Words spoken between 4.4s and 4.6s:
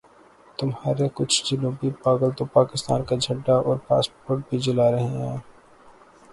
بھی